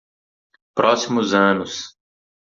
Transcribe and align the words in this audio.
Próximos 0.75 1.31
anos 1.35 1.95